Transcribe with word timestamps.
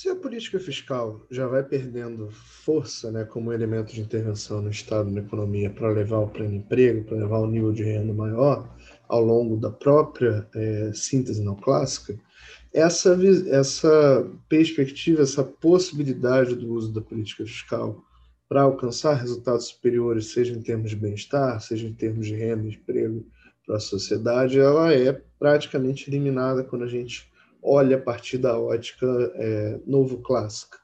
se 0.00 0.08
a 0.08 0.16
política 0.16 0.58
fiscal 0.58 1.26
já 1.30 1.46
vai 1.46 1.62
perdendo 1.62 2.30
força 2.30 3.12
né, 3.12 3.22
como 3.22 3.52
elemento 3.52 3.92
de 3.92 4.00
intervenção 4.00 4.62
no 4.62 4.70
Estado, 4.70 5.10
na 5.10 5.20
economia, 5.20 5.68
para 5.68 5.90
levar 5.90 6.16
ao 6.16 6.28
pleno 6.30 6.54
emprego, 6.54 7.04
para 7.04 7.18
levar 7.18 7.36
ao 7.36 7.46
nível 7.46 7.70
de 7.70 7.82
renda 7.82 8.14
maior, 8.14 8.66
ao 9.06 9.22
longo 9.22 9.58
da 9.58 9.70
própria 9.70 10.48
é, 10.54 10.90
síntese 10.94 11.42
neoclássica, 11.42 12.18
essa, 12.72 13.14
essa 13.50 14.26
perspectiva, 14.48 15.20
essa 15.20 15.44
possibilidade 15.44 16.54
do 16.54 16.72
uso 16.72 16.94
da 16.94 17.02
política 17.02 17.44
fiscal 17.44 18.02
para 18.48 18.62
alcançar 18.62 19.12
resultados 19.12 19.66
superiores, 19.66 20.32
seja 20.32 20.54
em 20.54 20.62
termos 20.62 20.88
de 20.88 20.96
bem-estar, 20.96 21.60
seja 21.60 21.86
em 21.86 21.92
termos 21.92 22.26
de 22.26 22.34
renda 22.34 22.66
e 22.66 22.70
emprego 22.70 23.26
para 23.66 23.76
a 23.76 23.80
sociedade, 23.80 24.58
ela 24.58 24.94
é 24.94 25.12
praticamente 25.38 26.08
eliminada 26.08 26.64
quando 26.64 26.84
a 26.84 26.88
gente 26.88 27.29
olha 27.62 27.96
a 27.96 28.00
partir 28.00 28.38
da 28.38 28.58
ótica 28.58 29.06
é, 29.34 29.80
novo 29.86 30.18
clássica. 30.22 30.78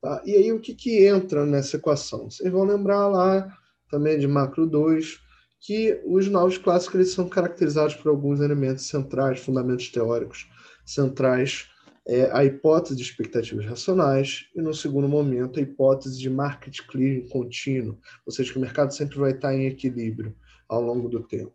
Tá? 0.00 0.22
E 0.24 0.34
aí 0.34 0.52
o 0.52 0.60
que, 0.60 0.74
que 0.74 1.06
entra 1.06 1.44
nessa 1.44 1.76
equação? 1.76 2.30
Vocês 2.30 2.50
vão 2.50 2.64
lembrar 2.64 3.08
lá 3.08 3.56
também 3.90 4.18
de 4.18 4.26
Macro 4.26 4.66
2 4.66 5.20
que 5.60 6.00
os 6.04 6.28
novos 6.28 6.58
clássicos 6.58 6.94
eles 6.94 7.12
são 7.12 7.28
caracterizados 7.28 7.94
por 7.94 8.10
alguns 8.10 8.40
elementos 8.40 8.86
centrais, 8.86 9.40
fundamentos 9.40 9.88
teóricos 9.88 10.48
centrais, 10.84 11.68
é, 12.06 12.30
a 12.32 12.44
hipótese 12.44 12.94
de 12.94 13.02
expectativas 13.02 13.66
racionais 13.66 14.48
e, 14.54 14.62
no 14.62 14.72
segundo 14.72 15.08
momento, 15.08 15.58
a 15.58 15.62
hipótese 15.62 16.20
de 16.20 16.30
market 16.30 16.78
clearing 16.86 17.28
contínuo, 17.28 17.98
ou 18.24 18.32
seja, 18.32 18.52
que 18.52 18.58
o 18.58 18.60
mercado 18.60 18.94
sempre 18.94 19.18
vai 19.18 19.32
estar 19.32 19.52
em 19.54 19.66
equilíbrio 19.66 20.36
ao 20.68 20.80
longo 20.80 21.08
do 21.08 21.22
tempo. 21.24 21.52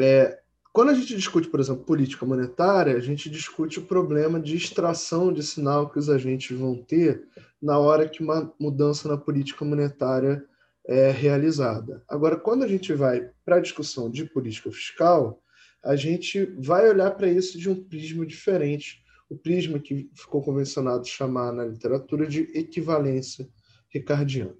É, 0.00 0.38
quando 0.78 0.90
a 0.90 0.94
gente 0.94 1.16
discute, 1.16 1.48
por 1.48 1.58
exemplo, 1.58 1.82
política 1.82 2.24
monetária, 2.24 2.96
a 2.96 3.00
gente 3.00 3.28
discute 3.28 3.80
o 3.80 3.84
problema 3.84 4.38
de 4.38 4.54
extração 4.54 5.32
de 5.32 5.42
sinal 5.42 5.90
que 5.90 5.98
os 5.98 6.08
agentes 6.08 6.56
vão 6.56 6.76
ter 6.76 7.26
na 7.60 7.80
hora 7.80 8.08
que 8.08 8.22
uma 8.22 8.54
mudança 8.60 9.08
na 9.08 9.16
política 9.16 9.64
monetária 9.64 10.46
é 10.86 11.10
realizada. 11.10 12.04
Agora, 12.08 12.36
quando 12.36 12.62
a 12.62 12.68
gente 12.68 12.92
vai 12.92 13.28
para 13.44 13.56
a 13.56 13.60
discussão 13.60 14.08
de 14.08 14.24
política 14.24 14.70
fiscal, 14.70 15.42
a 15.82 15.96
gente 15.96 16.44
vai 16.60 16.88
olhar 16.88 17.10
para 17.10 17.28
isso 17.28 17.58
de 17.58 17.68
um 17.68 17.74
prisma 17.74 18.24
diferente, 18.24 19.02
o 19.28 19.36
prisma 19.36 19.80
que 19.80 20.08
ficou 20.14 20.40
convencionado 20.44 21.04
chamar 21.08 21.52
na 21.52 21.64
literatura 21.64 22.24
de 22.24 22.42
equivalência 22.54 23.48
ricardiana. 23.92 24.54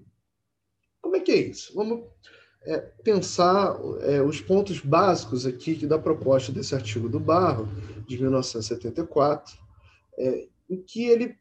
Como 1.00 1.14
é 1.14 1.20
que 1.20 1.30
é 1.30 1.36
isso? 1.36 1.72
Vamos 1.76 2.08
é, 2.68 2.80
pensar 3.02 3.74
é, 4.02 4.20
os 4.20 4.42
pontos 4.42 4.78
básicos 4.78 5.46
aqui 5.46 5.74
da 5.86 5.98
proposta 5.98 6.52
desse 6.52 6.74
artigo 6.74 7.08
do 7.08 7.18
Barro, 7.18 7.66
de 8.06 8.20
1974, 8.20 9.56
é, 10.18 10.46
em 10.68 10.82
que 10.82 11.06
ele 11.06 11.34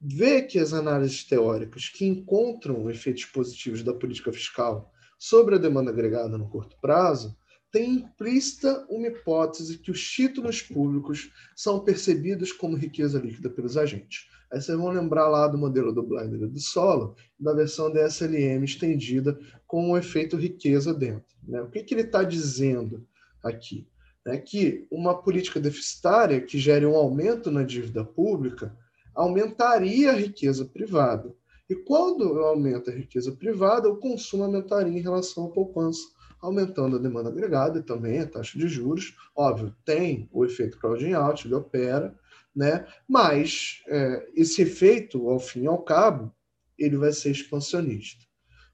vê 0.00 0.40
que 0.40 0.58
as 0.58 0.72
análises 0.72 1.22
teóricas 1.24 1.90
que 1.90 2.06
encontram 2.06 2.90
efeitos 2.90 3.26
positivos 3.26 3.82
da 3.82 3.92
política 3.92 4.32
fiscal 4.32 4.90
sobre 5.18 5.56
a 5.56 5.58
demanda 5.58 5.90
agregada 5.90 6.38
no 6.38 6.48
curto 6.48 6.76
prazo 6.80 7.36
tem 7.70 7.96
implícita 7.96 8.86
uma 8.88 9.08
hipótese 9.08 9.78
que 9.78 9.90
os 9.90 10.02
títulos 10.02 10.62
públicos 10.62 11.30
são 11.54 11.80
percebidos 11.80 12.52
como 12.52 12.76
riqueza 12.76 13.18
líquida 13.18 13.50
pelos 13.50 13.76
agentes. 13.76 14.28
Aí 14.54 14.62
vocês 14.62 14.78
vão 14.78 14.90
lembrar 14.90 15.26
lá 15.26 15.48
do 15.48 15.58
modelo 15.58 15.92
do 15.92 16.00
Blinder 16.00 16.48
do 16.48 16.60
solo, 16.60 17.16
da 17.36 17.52
versão 17.52 17.92
da 17.92 18.06
SLM 18.06 18.62
estendida 18.62 19.36
com 19.66 19.90
o 19.90 19.98
efeito 19.98 20.36
riqueza 20.36 20.94
dentro. 20.94 21.24
Né? 21.42 21.60
O 21.60 21.68
que, 21.68 21.82
que 21.82 21.92
ele 21.92 22.02
está 22.02 22.22
dizendo 22.22 23.04
aqui? 23.42 23.88
É 24.24 24.38
que 24.38 24.86
uma 24.92 25.20
política 25.20 25.58
deficitária 25.58 26.40
que 26.40 26.56
gere 26.56 26.86
um 26.86 26.94
aumento 26.94 27.50
na 27.50 27.64
dívida 27.64 28.04
pública 28.04 28.72
aumentaria 29.12 30.12
a 30.12 30.14
riqueza 30.16 30.64
privada. 30.64 31.34
E 31.68 31.74
quando 31.74 32.38
aumenta 32.38 32.92
a 32.92 32.94
riqueza 32.94 33.32
privada, 33.32 33.88
o 33.88 33.96
consumo 33.96 34.44
aumentaria 34.44 34.96
em 34.96 35.02
relação 35.02 35.46
à 35.46 35.50
poupança 35.50 36.14
aumentando 36.40 36.96
a 36.96 36.98
demanda 37.00 37.30
agregada 37.30 37.78
e 37.78 37.82
também 37.82 38.20
a 38.20 38.26
taxa 38.26 38.58
de 38.58 38.68
juros. 38.68 39.16
Óbvio, 39.34 39.74
tem 39.84 40.28
o 40.30 40.44
efeito 40.44 40.78
crowding 40.78 41.14
out, 41.14 41.46
ele 41.46 41.54
opera, 41.54 42.14
né? 42.54 42.86
mas 43.08 43.82
é, 43.88 44.28
esse 44.34 44.62
efeito, 44.62 45.28
ao 45.28 45.38
fim 45.38 45.62
e 45.62 45.66
ao 45.66 45.82
cabo, 45.82 46.32
ele 46.78 46.96
vai 46.96 47.12
ser 47.12 47.30
expansionista. 47.30 48.24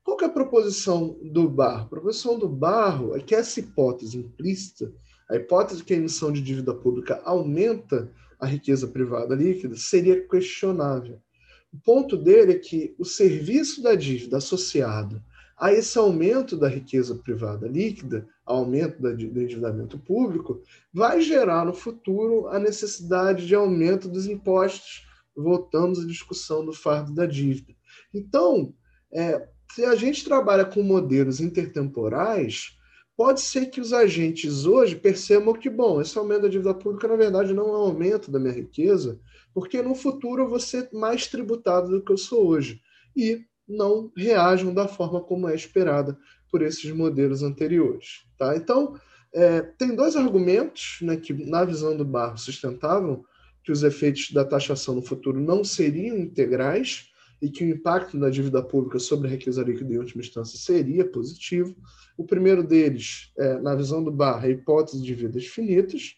Qual 0.02 0.16
que 0.16 0.24
é 0.24 0.28
a 0.28 0.32
proposição 0.32 1.18
do 1.22 1.48
Barro? 1.48 1.84
A 1.84 1.88
proposição 1.88 2.38
do 2.38 2.48
Barro 2.48 3.16
é 3.16 3.20
que 3.20 3.34
essa 3.34 3.60
hipótese 3.60 4.18
implícita, 4.18 4.92
a 5.28 5.36
hipótese 5.36 5.84
que 5.84 5.94
a 5.94 5.96
emissão 5.96 6.32
de 6.32 6.40
dívida 6.40 6.74
pública 6.74 7.20
aumenta 7.24 8.10
a 8.38 8.46
riqueza 8.46 8.88
privada 8.88 9.34
líquida, 9.34 9.76
seria 9.76 10.26
questionável. 10.26 11.20
O 11.72 11.78
ponto 11.78 12.16
dele 12.16 12.52
é 12.52 12.58
que 12.58 12.94
o 12.98 13.04
serviço 13.04 13.82
da 13.82 13.94
dívida 13.94 14.38
associado 14.38 15.22
a 15.56 15.72
esse 15.72 15.98
aumento 15.98 16.56
da 16.56 16.68
riqueza 16.68 17.14
privada 17.14 17.68
líquida, 17.68 18.26
aumento 18.50 19.00
do 19.00 19.10
endividamento 19.10 19.98
público, 19.98 20.62
vai 20.92 21.20
gerar 21.20 21.64
no 21.64 21.72
futuro 21.72 22.48
a 22.48 22.58
necessidade 22.58 23.46
de 23.46 23.54
aumento 23.54 24.08
dos 24.08 24.26
impostos. 24.26 25.06
Voltamos 25.34 26.00
à 26.00 26.06
discussão 26.06 26.64
do 26.64 26.72
fardo 26.72 27.14
da 27.14 27.26
dívida. 27.26 27.72
Então, 28.12 28.74
é, 29.12 29.48
se 29.72 29.84
a 29.84 29.94
gente 29.94 30.24
trabalha 30.24 30.64
com 30.64 30.82
modelos 30.82 31.40
intertemporais, 31.40 32.76
pode 33.16 33.40
ser 33.40 33.66
que 33.66 33.80
os 33.80 33.92
agentes 33.92 34.66
hoje 34.66 34.96
percebam 34.96 35.54
que, 35.54 35.70
bom, 35.70 36.00
esse 36.00 36.18
aumento 36.18 36.42
da 36.42 36.48
dívida 36.48 36.74
pública, 36.74 37.06
na 37.06 37.16
verdade, 37.16 37.54
não 37.54 37.68
é 37.68 37.72
um 37.72 37.82
aumento 37.82 38.30
da 38.30 38.38
minha 38.38 38.52
riqueza, 38.52 39.20
porque 39.54 39.80
no 39.80 39.94
futuro 39.94 40.42
eu 40.42 40.48
vou 40.48 40.60
ser 40.60 40.88
mais 40.92 41.26
tributado 41.26 41.90
do 41.90 42.04
que 42.04 42.12
eu 42.12 42.18
sou 42.18 42.46
hoje. 42.46 42.80
E 43.16 43.44
não 43.68 44.10
reajam 44.16 44.74
da 44.74 44.88
forma 44.88 45.20
como 45.20 45.48
é 45.48 45.54
esperada 45.54 46.18
por 46.50 46.62
esses 46.62 46.90
modelos 46.92 47.42
anteriores. 47.42 48.24
Tá? 48.38 48.56
Então, 48.56 48.98
é, 49.32 49.60
tem 49.60 49.94
dois 49.94 50.16
argumentos 50.16 50.98
né, 51.02 51.16
que, 51.16 51.32
na 51.32 51.64
visão 51.64 51.96
do 51.96 52.04
Barro, 52.04 52.36
sustentavam 52.36 53.24
que 53.62 53.70
os 53.70 53.82
efeitos 53.82 54.32
da 54.32 54.44
taxação 54.44 54.94
no 54.94 55.02
futuro 55.02 55.38
não 55.38 55.62
seriam 55.62 56.16
integrais 56.16 57.10
e 57.40 57.48
que 57.48 57.64
o 57.64 57.68
impacto 57.68 58.18
da 58.18 58.28
dívida 58.28 58.62
pública 58.62 58.98
sobre 58.98 59.28
a 59.28 59.30
riqueza 59.30 59.62
líquida 59.62 59.92
em 59.92 59.98
última 59.98 60.22
instância 60.22 60.58
seria 60.58 61.04
positivo. 61.04 61.74
O 62.16 62.24
primeiro 62.24 62.62
deles, 62.62 63.32
é, 63.38 63.58
na 63.58 63.74
visão 63.74 64.02
do 64.02 64.10
Barro, 64.10 64.44
é 64.44 64.48
a 64.48 64.50
hipótese 64.50 65.02
de 65.02 65.14
vidas 65.14 65.46
finitas, 65.46 66.16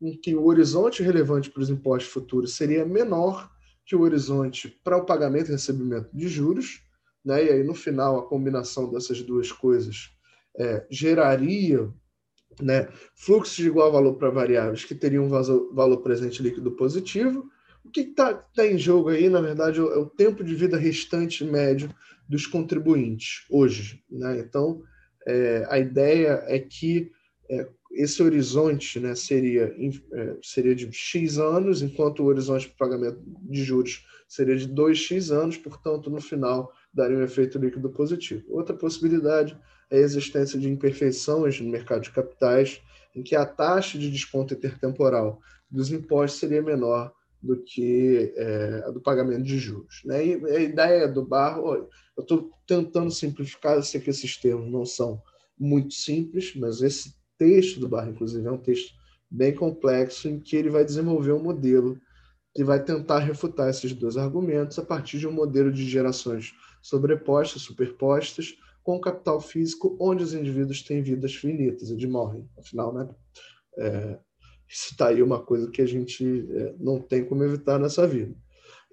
em 0.00 0.16
que 0.16 0.34
o 0.34 0.46
horizonte 0.46 1.02
relevante 1.02 1.50
para 1.50 1.62
os 1.62 1.70
impostos 1.70 2.12
futuros 2.12 2.54
seria 2.54 2.84
menor 2.84 3.50
que 3.84 3.94
o 3.94 4.00
horizonte 4.00 4.68
para 4.82 4.96
o 4.96 5.04
pagamento 5.04 5.48
e 5.48 5.52
recebimento 5.52 6.08
de 6.12 6.28
juros, 6.28 6.82
né? 7.24 7.44
e 7.44 7.50
aí 7.50 7.62
no 7.62 7.74
final 7.74 8.18
a 8.18 8.26
combinação 8.26 8.90
dessas 8.90 9.22
duas 9.22 9.50
coisas 9.50 10.10
é, 10.56 10.86
geraria 10.90 11.88
né, 12.60 12.88
fluxos 13.14 13.56
de 13.56 13.66
igual 13.66 13.92
valor 13.92 14.14
para 14.14 14.30
variáveis 14.30 14.84
que 14.84 14.94
teriam 14.94 15.28
valor 15.28 15.98
presente 16.02 16.42
líquido 16.42 16.72
positivo. 16.72 17.48
O 17.84 17.90
que 17.90 18.00
está 18.00 18.34
tá 18.34 18.66
em 18.66 18.78
jogo 18.78 19.08
aí, 19.08 19.28
na 19.28 19.40
verdade, 19.40 19.80
é 19.80 19.82
o 19.82 20.06
tempo 20.06 20.44
de 20.44 20.54
vida 20.54 20.76
restante 20.76 21.44
médio 21.44 21.92
dos 22.28 22.46
contribuintes 22.46 23.44
hoje. 23.50 24.04
Né? 24.10 24.38
Então, 24.38 24.82
é, 25.26 25.66
a 25.68 25.78
ideia 25.78 26.44
é 26.46 26.58
que 26.58 27.10
é, 27.50 27.68
esse 27.92 28.22
horizonte 28.22 28.98
né, 29.00 29.14
seria, 29.14 29.74
é, 30.12 30.36
seria 30.42 30.74
de 30.74 30.90
X 30.92 31.38
anos, 31.38 31.82
enquanto 31.82 32.20
o 32.20 32.26
horizonte 32.26 32.68
para 32.68 32.88
pagamento 32.88 33.20
de 33.26 33.62
juros 33.62 34.06
seria 34.28 34.56
de 34.56 34.68
2X 34.68 35.30
anos, 35.30 35.56
portanto, 35.58 36.08
no 36.08 36.20
final, 36.20 36.72
daria 36.92 37.16
um 37.16 37.22
efeito 37.22 37.58
líquido 37.58 37.90
positivo. 37.90 38.44
Outra 38.48 38.76
possibilidade 38.76 39.58
é 39.90 39.96
a 39.96 40.00
existência 40.00 40.58
de 40.58 40.68
imperfeições 40.68 41.60
no 41.60 41.70
mercado 41.70 42.02
de 42.02 42.10
capitais, 42.10 42.80
em 43.14 43.22
que 43.22 43.34
a 43.34 43.46
taxa 43.46 43.98
de 43.98 44.10
desconto 44.10 44.54
intertemporal 44.54 45.40
dos 45.70 45.90
impostos 45.90 46.40
seria 46.40 46.62
menor 46.62 47.12
do 47.42 47.62
que 47.62 48.32
é, 48.36 48.84
a 48.86 48.90
do 48.90 49.00
pagamento 49.00 49.42
de 49.42 49.58
juros. 49.58 50.02
Né? 50.04 50.26
E 50.26 50.44
a 50.46 50.60
ideia 50.60 51.08
do 51.08 51.24
Barro, 51.24 51.74
eu 51.74 51.88
estou 52.18 52.50
tentando 52.66 53.10
simplificar, 53.10 53.74
eu 53.74 53.82
sei 53.82 54.00
que 54.00 54.10
esses 54.10 54.36
termos 54.36 54.70
não 54.70 54.84
são 54.84 55.20
muito 55.58 55.94
simples, 55.94 56.54
mas 56.54 56.82
esse 56.82 57.14
texto 57.36 57.80
do 57.80 57.88
Barro, 57.88 58.10
inclusive, 58.10 58.46
é 58.46 58.50
um 58.50 58.58
texto 58.58 58.92
bem 59.30 59.54
complexo, 59.54 60.28
em 60.28 60.38
que 60.38 60.54
ele 60.54 60.70
vai 60.70 60.84
desenvolver 60.84 61.32
um 61.32 61.42
modelo 61.42 61.98
que 62.54 62.62
vai 62.62 62.82
tentar 62.84 63.20
refutar 63.20 63.70
esses 63.70 63.92
dois 63.94 64.16
argumentos 64.16 64.78
a 64.78 64.84
partir 64.84 65.18
de 65.18 65.26
um 65.26 65.32
modelo 65.32 65.72
de 65.72 65.88
gerações 65.88 66.52
sobrepostas, 66.82 67.62
superpostas, 67.62 68.56
com 68.82 69.00
capital 69.00 69.40
físico, 69.40 69.96
onde 70.00 70.24
os 70.24 70.34
indivíduos 70.34 70.82
têm 70.82 71.02
vidas 71.02 71.34
finitas, 71.34 71.90
eles 71.90 72.04
morrem. 72.04 72.48
Afinal, 72.58 72.92
né? 72.92 73.08
É, 73.78 74.18
isso 74.68 74.90
está 74.90 75.08
aí 75.08 75.22
uma 75.22 75.40
coisa 75.40 75.70
que 75.70 75.80
a 75.80 75.86
gente 75.86 76.46
é, 76.50 76.74
não 76.78 77.00
tem 77.00 77.24
como 77.24 77.44
evitar 77.44 77.78
nessa 77.78 78.06
vida. 78.06 78.34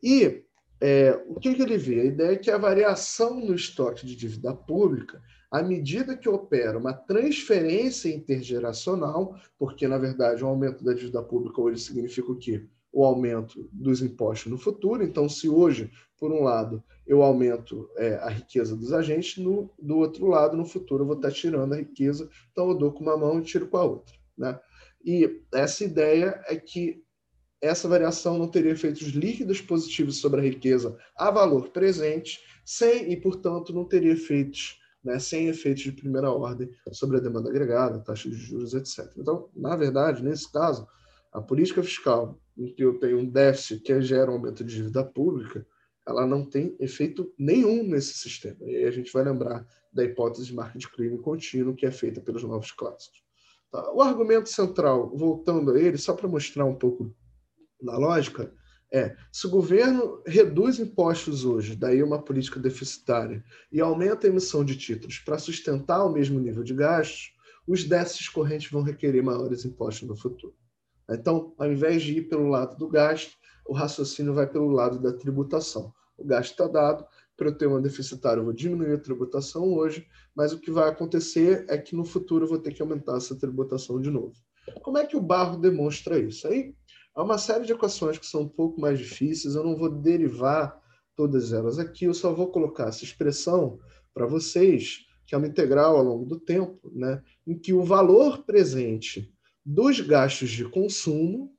E 0.04 0.44
é, 0.82 1.12
o 1.28 1.36
que, 1.36 1.54
que 1.56 1.62
ele 1.62 1.78
vê? 1.78 2.02
A 2.02 2.06
ideia 2.06 2.32
é 2.34 2.38
que 2.38 2.52
a 2.52 2.58
variação 2.58 3.40
no 3.40 3.54
estoque 3.54 4.06
de 4.06 4.16
dívida 4.16 4.54
pública, 4.54 5.22
à 5.52 5.62
medida 5.62 6.16
que 6.16 6.30
opera 6.30 6.78
uma 6.78 6.94
transferência 6.94 8.10
intergeracional, 8.10 9.36
porque, 9.58 9.88
na 9.88 9.98
verdade, 9.98 10.44
o 10.44 10.48
aumento 10.48 10.84
da 10.84 10.94
dívida 10.94 11.22
pública 11.24 11.60
hoje 11.60 11.82
significa 11.82 12.32
o 12.32 12.38
quê? 12.38 12.66
O 12.92 13.06
aumento 13.06 13.70
dos 13.72 14.02
impostos 14.02 14.52
no 14.52 14.58
futuro. 14.58 15.04
Então, 15.04 15.30
se 15.30 15.48
hoje, 15.48 15.92
por 16.18 16.32
um 16.32 16.44
lado, 16.44 16.84
eu 17.06 17.22
aumento 17.22 17.90
é, 17.98 18.16
a 18.16 18.30
riqueza 18.30 18.76
dos 18.76 18.94
agentes, 18.94 19.44
no, 19.44 19.72
do 19.80 19.98
outro 19.98 20.28
lado, 20.28 20.58
no 20.58 20.66
futuro, 20.66 21.04
eu 21.04 21.08
vou 21.08 21.16
estar 21.16 21.32
tirando 21.32 21.74
a 21.74 21.78
riqueza, 21.78 22.30
então 22.52 22.70
eu 22.70 22.76
dou 22.76 22.92
com 22.92 23.04
uma 23.04 23.18
mão 23.18 23.40
e 23.40 23.44
tiro 23.44 23.68
com 23.68 23.78
a 23.78 23.84
outra. 23.84 24.16
Né? 24.38 24.60
E 25.04 25.42
essa 25.54 25.84
ideia 25.84 26.42
é 26.48 26.56
que 26.56 27.04
essa 27.62 27.88
variação 27.88 28.38
não 28.38 28.48
teria 28.48 28.72
efeitos 28.72 29.08
líquidos 29.10 29.62
positivos 29.62 30.18
sobre 30.18 30.40
a 30.40 30.44
riqueza 30.44 30.98
a 31.18 31.30
valor 31.30 31.70
presente, 31.70 32.40
sem 32.66 33.12
e, 33.12 33.18
portanto, 33.18 33.74
não 33.74 33.86
teria 33.86 34.14
efeitos, 34.14 34.80
né, 35.04 35.20
sem 35.20 35.48
efeitos 35.48 35.84
de 35.84 35.92
primeira 35.92 36.32
ordem 36.32 36.70
sobre 36.92 37.18
a 37.18 37.20
demanda 37.20 37.50
agregada, 37.50 38.00
taxa 38.00 38.30
de 38.30 38.36
juros, 38.36 38.74
etc. 38.74 39.12
Então, 39.18 39.50
na 39.56 39.76
verdade, 39.76 40.24
nesse 40.24 40.52
caso, 40.52 40.88
a 41.32 41.42
política 41.42 41.84
fiscal, 41.84 42.40
em 42.58 42.74
que 42.74 42.84
eu 42.84 43.00
tenho 43.00 43.20
um 43.20 43.30
déficit 43.30 43.82
que 43.82 44.02
gera 44.02 44.32
um 44.32 44.36
aumento 44.36 44.64
de 44.64 44.76
dívida 44.76 45.04
pública, 45.04 45.66
ela 46.08 46.26
não 46.26 46.44
tem 46.44 46.76
efeito 46.80 47.32
nenhum 47.38 47.84
nesse 47.84 48.14
sistema. 48.14 48.58
E 48.62 48.84
a 48.84 48.92
gente 48.92 49.14
vai 49.14 49.24
lembrar 49.24 49.66
da 49.94 50.04
hipótese 50.04 50.48
de 50.48 50.56
marca 50.56 50.78
de 50.78 50.90
crime 50.90 51.20
contínuo 51.20 51.76
que 51.76 51.86
é 51.86 51.92
feita 51.92 52.20
pelos 52.20 52.44
novos 52.44 52.72
clássicos. 52.72 53.24
Tá? 53.72 53.94
O 53.94 54.02
argumento 54.02 54.50
central, 54.50 55.16
voltando 55.16 55.72
a 55.72 55.80
ele, 55.80 55.98
só 55.98 56.14
para 56.14 56.28
mostrar 56.28 56.66
um 56.66 56.76
pouco 56.76 57.16
da 57.82 57.98
lógica, 57.98 58.52
é: 58.92 59.16
se 59.32 59.46
o 59.46 59.52
governo 59.52 60.24
reduz 60.26 60.80
impostos 60.80 61.46
hoje, 61.46 61.76
daí 61.76 62.02
uma 62.02 62.22
política 62.22 62.60
deficitária, 62.60 63.44
e 63.72 63.80
aumenta 63.80 64.26
a 64.26 64.30
emissão 64.30 64.66
de 64.66 64.76
títulos 64.76 65.20
para 65.20 65.38
sustentar 65.38 66.04
o 66.04 66.12
mesmo 66.12 66.40
nível 66.40 66.64
de 66.64 66.74
gastos, 66.74 67.34
os 67.68 67.84
déficits 67.84 68.30
correntes 68.30 68.72
vão 68.72 68.82
requerer 68.82 69.24
maiores 69.24 69.64
impostos 69.64 70.08
no 70.08 70.16
futuro. 70.16 70.56
Então, 71.10 71.54
ao 71.58 71.72
invés 71.72 72.04
de 72.04 72.20
ir 72.20 72.30
pelo 72.30 72.48
lado 72.48 72.78
do 72.78 72.88
gasto, 72.88 73.32
o 73.68 73.74
raciocínio 73.74 74.34
vai 74.34 74.48
pelo 74.48 74.70
lado 74.70 75.00
da 75.00 75.14
tributação. 75.14 75.94
O 76.18 76.26
gasto 76.26 76.52
está 76.52 76.68
dado, 76.68 77.06
para 77.38 77.48
eu 77.48 77.58
ter 77.58 77.68
uma 77.68 77.80
deficitária, 77.80 78.42
eu 78.42 78.44
vou 78.44 78.54
diminuir 78.54 78.94
a 78.94 79.00
tributação 79.00 79.74
hoje, 79.74 80.06
mas 80.36 80.52
o 80.52 80.60
que 80.60 80.70
vai 80.70 80.90
acontecer 80.90 81.66
é 81.70 81.78
que 81.78 81.96
no 81.96 82.04
futuro 82.04 82.44
eu 82.44 82.50
vou 82.50 82.60
ter 82.60 82.74
que 82.74 82.82
aumentar 82.82 83.16
essa 83.16 83.34
tributação 83.34 84.02
de 84.02 84.12
novo. 84.12 84.34
Como 84.82 84.98
é 84.98 85.06
que 85.06 85.16
o 85.16 85.22
Barro 85.22 85.58
demonstra 85.58 86.20
isso? 86.20 86.48
Aí 86.48 86.76
há 87.16 87.24
uma 87.24 87.38
série 87.38 87.66
de 87.66 87.72
equações 87.72 88.18
que 88.18 88.26
são 88.26 88.42
um 88.42 88.50
pouco 88.50 88.82
mais 88.82 89.00
difíceis, 89.00 89.56
eu 89.56 89.64
não 89.64 89.78
vou 89.78 89.90
derivar 89.90 90.78
todas 91.16 91.54
elas 91.54 91.80
aqui, 91.80 92.06
eu 92.06 92.14
só 92.14 92.34
vou 92.34 92.48
colocar 92.48 92.90
essa 92.90 93.06
expressão 93.06 93.80
para 94.14 94.26
vocês, 94.26 95.06
que 95.26 95.34
é 95.34 95.38
uma 95.38 95.48
integral 95.48 95.96
ao 95.96 96.04
longo 96.04 96.26
do 96.26 96.40
tempo, 96.40 96.92
né, 96.94 97.24
em 97.48 97.58
que 97.58 97.72
o 97.72 97.84
valor 97.84 98.44
presente 98.44 99.34
dos 99.66 100.00
gastos 100.00 100.50
de 100.50 100.66
consumo, 100.66 101.56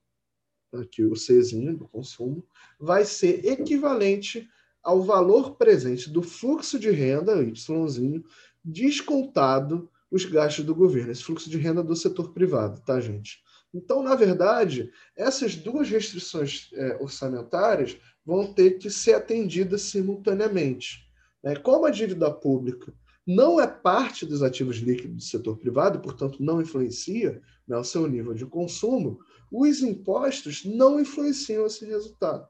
aqui 0.72 1.04
o 1.04 1.14
Czinho 1.14 1.76
do 1.76 1.88
consumo, 1.88 2.46
vai 2.78 3.04
ser 3.04 3.44
equivalente 3.44 4.48
ao 4.82 5.02
valor 5.02 5.56
presente 5.56 6.08
do 6.08 6.22
fluxo 6.22 6.78
de 6.78 6.90
renda, 6.90 7.34
Yzinho, 7.42 8.24
descontado 8.64 9.90
os 10.10 10.24
gastos 10.24 10.64
do 10.64 10.74
governo, 10.74 11.12
esse 11.12 11.22
fluxo 11.22 11.48
de 11.48 11.58
renda 11.58 11.82
do 11.82 11.94
setor 11.94 12.32
privado, 12.32 12.80
tá, 12.80 13.00
gente? 13.00 13.42
Então, 13.72 14.02
na 14.02 14.14
verdade, 14.16 14.90
essas 15.14 15.54
duas 15.54 15.88
restrições 15.88 16.70
é, 16.74 16.96
orçamentárias 17.00 17.96
vão 18.24 18.52
ter 18.52 18.78
que 18.78 18.90
ser 18.90 19.14
atendidas 19.14 19.82
simultaneamente. 19.82 21.08
Né? 21.42 21.54
Como 21.56 21.86
a 21.86 21.90
dívida 21.90 22.30
pública 22.30 22.92
não 23.34 23.60
é 23.60 23.66
parte 23.66 24.26
dos 24.26 24.42
ativos 24.42 24.78
líquidos 24.78 25.16
do 25.16 25.22
setor 25.22 25.56
privado, 25.56 26.00
portanto, 26.00 26.42
não 26.42 26.60
influencia 26.60 27.40
né, 27.66 27.76
o 27.76 27.84
seu 27.84 28.06
nível 28.08 28.34
de 28.34 28.44
consumo, 28.44 29.20
os 29.52 29.82
impostos 29.82 30.64
não 30.64 30.98
influenciam 30.98 31.66
esse 31.66 31.84
resultado. 31.84 32.48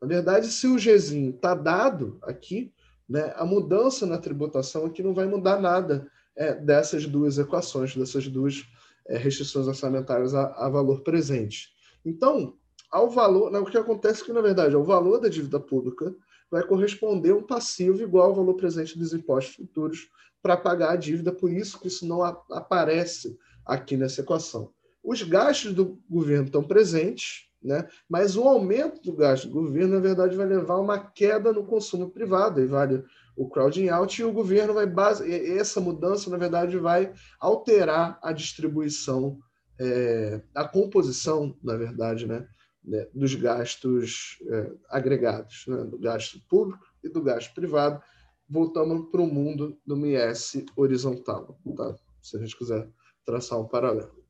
Na 0.00 0.06
verdade, 0.06 0.46
se 0.46 0.66
o 0.66 0.78
Gzinho 0.78 1.30
está 1.30 1.54
dado 1.54 2.18
aqui, 2.22 2.72
né, 3.08 3.32
a 3.36 3.44
mudança 3.44 4.06
na 4.06 4.18
tributação 4.18 4.86
aqui 4.86 5.02
não 5.02 5.12
vai 5.12 5.26
mudar 5.26 5.60
nada 5.60 6.08
é, 6.36 6.54
dessas 6.54 7.06
duas 7.06 7.36
equações, 7.38 7.96
dessas 7.96 8.28
duas 8.28 8.64
é, 9.08 9.18
restrições 9.18 9.66
orçamentárias 9.66 10.32
a, 10.32 10.46
a, 10.64 10.68
valor 10.68 11.00
presente. 11.02 11.70
Então, 12.04 12.54
ao 12.90 13.10
valor, 13.10 13.52
o 13.54 13.66
que 13.66 13.76
acontece 13.76 14.22
é 14.22 14.24
que, 14.26 14.32
na 14.32 14.40
verdade, 14.40 14.76
ao 14.76 14.84
valor 14.84 15.18
da 15.18 15.28
dívida 15.28 15.58
pública 15.58 16.14
vai 16.50 16.62
corresponder 16.62 17.32
um 17.32 17.42
passivo 17.42 18.02
igual 18.02 18.28
ao 18.28 18.34
valor 18.34 18.54
presente 18.54 18.98
dos 18.98 19.12
impostos 19.14 19.54
futuros 19.54 20.08
para 20.42 20.56
pagar 20.56 20.92
a 20.92 20.96
dívida, 20.96 21.32
por 21.32 21.52
isso 21.52 21.78
que 21.78 21.88
isso 21.88 22.06
não 22.06 22.22
aparece 22.22 23.38
aqui 23.64 23.96
nessa 23.96 24.22
equação. 24.22 24.72
Os 25.02 25.22
gastos 25.22 25.72
do 25.74 25.98
governo 26.08 26.46
estão 26.46 26.62
presentes, 26.62 27.48
né? 27.62 27.86
mas 28.08 28.36
o 28.36 28.42
aumento 28.42 29.02
do 29.02 29.12
gasto 29.14 29.48
do 29.48 29.54
governo, 29.54 29.94
na 29.94 30.00
verdade, 30.00 30.36
vai 30.36 30.46
levar 30.46 30.74
a 30.74 30.80
uma 30.80 30.98
queda 30.98 31.52
no 31.52 31.64
consumo 31.64 32.10
privado, 32.10 32.60
e 32.60 32.66
vale 32.66 33.04
o 33.36 33.48
crowding 33.48 33.88
out, 33.88 34.20
e 34.20 34.24
o 34.24 34.32
governo 34.32 34.74
vai 34.74 34.86
base... 34.86 35.30
essa 35.56 35.80
mudança, 35.80 36.30
na 36.30 36.36
verdade, 36.36 36.78
vai 36.78 37.12
alterar 37.38 38.18
a 38.22 38.32
distribuição, 38.32 39.38
é... 39.78 40.42
a 40.54 40.66
composição, 40.66 41.56
na 41.62 41.76
verdade, 41.76 42.26
né? 42.26 42.46
Né? 42.84 43.06
dos 43.14 43.34
gastos 43.34 44.38
é, 44.48 44.72
agregados, 44.88 45.64
né? 45.66 45.84
do 45.84 45.98
gasto 45.98 46.40
público 46.48 46.84
e 47.02 47.08
do 47.08 47.22
gasto 47.22 47.54
privado, 47.54 48.02
voltamos 48.48 49.10
para 49.10 49.20
o 49.20 49.26
mundo 49.26 49.78
do 49.86 49.96
MS 49.96 50.64
horizontal, 50.76 51.58
tá? 51.76 51.94
se 52.20 52.36
a 52.36 52.40
gente 52.40 52.56
quiser 52.56 52.88
traçar 53.24 53.60
um 53.60 53.68
paralelo. 53.68 54.20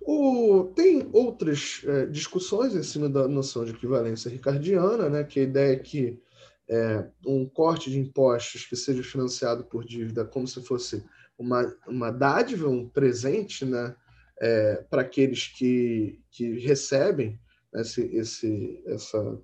O, 0.00 0.72
tem 0.74 1.08
outras 1.12 1.82
é, 1.84 2.06
discussões 2.06 2.74
em 2.74 2.82
cima 2.82 3.08
da 3.08 3.28
noção 3.28 3.64
de 3.64 3.72
equivalência 3.72 4.30
ricardiana, 4.30 5.08
né, 5.08 5.24
que 5.24 5.40
a 5.40 5.42
ideia 5.42 5.74
é 5.74 5.78
que 5.78 6.18
é, 6.68 7.06
um 7.26 7.46
corte 7.46 7.90
de 7.90 7.98
impostos 7.98 8.64
que 8.64 8.76
seja 8.76 9.02
financiado 9.02 9.64
por 9.64 9.84
dívida 9.84 10.24
como 10.24 10.48
se 10.48 10.62
fosse 10.62 11.04
uma, 11.38 11.62
uma 11.86 12.10
dádiva, 12.10 12.68
um 12.68 12.88
presente 12.88 13.64
né, 13.64 13.94
é, 14.40 14.76
para 14.90 15.02
aqueles 15.02 15.48
que, 15.48 16.20
que 16.30 16.58
recebem 16.58 17.38
esse, 17.74 18.02
esse, 18.16 18.82
essa, 18.86 19.40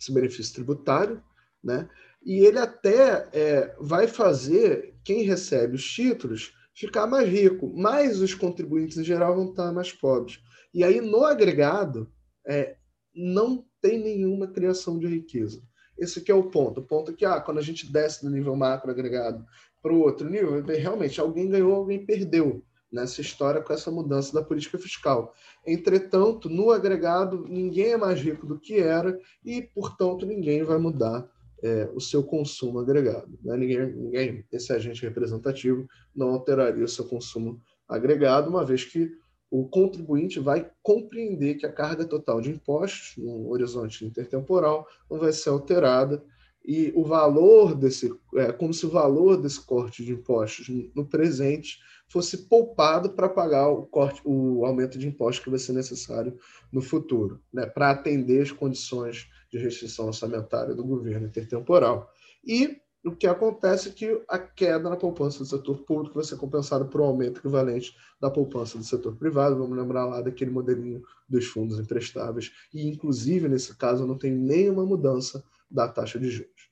esse 0.00 0.12
benefício 0.12 0.54
tributário, 0.54 1.22
né? 1.62 1.88
e 2.24 2.40
ele 2.44 2.58
até 2.58 3.28
é, 3.32 3.76
vai 3.78 4.06
fazer 4.06 4.94
quem 5.04 5.22
recebe 5.22 5.76
os 5.76 5.84
títulos 5.84 6.54
ficar 6.74 7.06
mais 7.06 7.28
rico, 7.28 7.72
mas 7.74 8.20
os 8.20 8.34
contribuintes 8.34 8.96
em 8.98 9.04
geral 9.04 9.36
vão 9.36 9.50
estar 9.50 9.72
mais 9.72 9.92
pobres. 9.92 10.40
E 10.72 10.82
aí, 10.82 11.00
no 11.00 11.24
agregado, 11.24 12.10
é, 12.46 12.76
não 13.14 13.64
tem 13.80 14.02
nenhuma 14.02 14.48
criação 14.48 14.98
de 14.98 15.06
riqueza. 15.06 15.62
Esse 15.96 16.18
aqui 16.18 16.32
é 16.32 16.34
o 16.34 16.50
ponto. 16.50 16.80
O 16.80 16.84
ponto 16.84 17.12
é 17.12 17.14
que, 17.14 17.24
ah, 17.24 17.40
quando 17.40 17.58
a 17.58 17.62
gente 17.62 17.90
desce 17.92 18.24
do 18.24 18.30
nível 18.30 18.56
macro 18.56 18.90
agregado 18.90 19.44
para 19.80 19.92
o 19.92 20.00
outro 20.00 20.28
nível, 20.28 20.60
realmente 20.64 21.20
alguém 21.20 21.48
ganhou, 21.48 21.74
alguém 21.74 22.04
perdeu 22.04 22.64
nessa 22.94 23.20
história 23.20 23.60
com 23.60 23.72
essa 23.72 23.90
mudança 23.90 24.32
da 24.32 24.42
política 24.42 24.78
fiscal. 24.78 25.34
Entretanto, 25.66 26.48
no 26.48 26.70
agregado, 26.70 27.44
ninguém 27.48 27.92
é 27.92 27.96
mais 27.96 28.20
rico 28.20 28.46
do 28.46 28.58
que 28.58 28.78
era 28.78 29.18
e, 29.44 29.62
portanto, 29.62 30.24
ninguém 30.24 30.62
vai 30.62 30.78
mudar 30.78 31.28
é, 31.62 31.90
o 31.92 32.00
seu 32.00 32.22
consumo 32.22 32.78
agregado. 32.78 33.36
Né? 33.42 33.56
Ninguém, 33.56 33.92
ninguém, 33.92 34.44
esse 34.52 34.72
agente 34.72 35.02
representativo, 35.02 35.88
não 36.14 36.30
alteraria 36.30 36.84
o 36.84 36.88
seu 36.88 37.04
consumo 37.04 37.60
agregado, 37.88 38.48
uma 38.48 38.64
vez 38.64 38.84
que 38.84 39.10
o 39.50 39.68
contribuinte 39.68 40.38
vai 40.38 40.70
compreender 40.82 41.54
que 41.54 41.66
a 41.66 41.72
carga 41.72 42.04
total 42.04 42.40
de 42.40 42.50
impostos, 42.50 43.14
no 43.16 43.50
horizonte 43.50 44.04
intertemporal, 44.04 44.86
não 45.10 45.18
vai 45.18 45.32
ser 45.32 45.50
alterada 45.50 46.22
e 46.64 46.92
o 46.96 47.04
valor 47.04 47.74
desse, 47.74 48.12
é 48.36 48.50
como 48.50 48.72
se 48.72 48.86
o 48.86 48.90
valor 48.90 49.36
desse 49.36 49.60
corte 49.60 50.02
de 50.02 50.12
impostos 50.12 50.66
no 50.94 51.04
presente 51.04 51.78
fosse 52.08 52.48
poupado 52.48 53.10
para 53.10 53.28
pagar 53.28 53.68
o 53.68 53.86
corte, 53.86 54.22
o 54.24 54.64
aumento 54.64 54.98
de 54.98 55.06
impostos 55.06 55.44
que 55.44 55.50
vai 55.50 55.58
ser 55.58 55.72
necessário 55.72 56.38
no 56.72 56.80
futuro, 56.80 57.40
né, 57.52 57.66
para 57.66 57.90
atender 57.90 58.42
as 58.42 58.50
condições 58.50 59.28
de 59.50 59.58
restrição 59.58 60.06
orçamentária 60.06 60.74
do 60.74 60.84
governo 60.84 61.26
intertemporal. 61.26 62.10
E 62.42 62.78
o 63.04 63.14
que 63.14 63.26
acontece 63.26 63.90
é 63.90 63.92
que 63.92 64.22
a 64.26 64.38
queda 64.38 64.88
na 64.88 64.96
poupança 64.96 65.40
do 65.40 65.44
setor 65.44 65.84
público 65.84 66.14
vai 66.14 66.24
ser 66.24 66.36
compensada 66.36 66.86
por 66.86 67.02
um 67.02 67.04
aumento 67.04 67.40
equivalente 67.40 67.94
da 68.18 68.30
poupança 68.30 68.78
do 68.78 68.84
setor 68.84 69.14
privado. 69.16 69.58
Vamos 69.58 69.76
lembrar 69.76 70.06
lá 70.06 70.22
daquele 70.22 70.50
modelinho 70.50 71.02
dos 71.28 71.44
fundos 71.44 71.78
emprestáveis. 71.78 72.50
E, 72.72 72.88
inclusive, 72.88 73.46
nesse 73.46 73.76
caso, 73.76 74.06
não 74.06 74.16
tem 74.16 74.32
nenhuma 74.32 74.86
mudança 74.86 75.44
da 75.74 75.88
taxa 75.88 76.18
de 76.18 76.30
juros. 76.30 76.70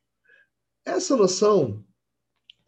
Essa 0.84 1.16
noção 1.16 1.84